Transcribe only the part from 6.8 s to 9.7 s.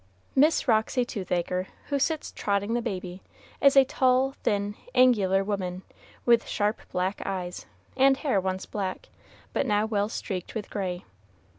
black eyes, and hair once black, but